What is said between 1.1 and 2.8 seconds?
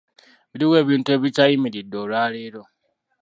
ebikyayimiridde olwaleero?